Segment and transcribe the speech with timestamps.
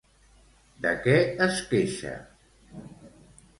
[0.85, 1.13] De què
[1.47, 2.17] es queixa?